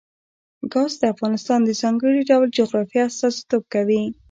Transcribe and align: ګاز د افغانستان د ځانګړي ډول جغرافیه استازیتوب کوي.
ګاز 0.73 0.93
د 1.01 1.03
افغانستان 1.13 1.59
د 1.63 1.69
ځانګړي 1.81 2.21
ډول 2.29 2.47
جغرافیه 2.57 3.03
استازیتوب 3.09 3.63
کوي. 3.73 4.03